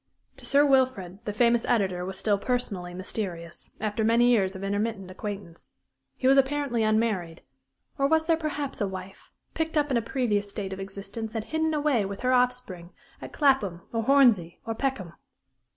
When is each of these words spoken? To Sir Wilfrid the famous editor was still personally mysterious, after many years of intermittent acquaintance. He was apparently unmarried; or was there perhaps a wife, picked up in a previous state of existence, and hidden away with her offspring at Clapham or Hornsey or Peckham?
To 0.37 0.47
Sir 0.47 0.65
Wilfrid 0.65 1.19
the 1.25 1.31
famous 1.31 1.63
editor 1.65 2.03
was 2.03 2.17
still 2.17 2.39
personally 2.39 2.95
mysterious, 2.95 3.69
after 3.79 4.03
many 4.03 4.29
years 4.31 4.55
of 4.55 4.63
intermittent 4.63 5.11
acquaintance. 5.11 5.67
He 6.17 6.25
was 6.25 6.39
apparently 6.39 6.81
unmarried; 6.81 7.43
or 7.99 8.07
was 8.07 8.25
there 8.25 8.35
perhaps 8.35 8.81
a 8.81 8.87
wife, 8.87 9.29
picked 9.53 9.77
up 9.77 9.91
in 9.91 9.97
a 9.97 10.01
previous 10.01 10.49
state 10.49 10.73
of 10.73 10.79
existence, 10.79 11.35
and 11.35 11.43
hidden 11.43 11.75
away 11.75 12.03
with 12.05 12.21
her 12.21 12.33
offspring 12.33 12.89
at 13.21 13.31
Clapham 13.31 13.81
or 13.93 14.01
Hornsey 14.01 14.59
or 14.65 14.73
Peckham? 14.73 15.13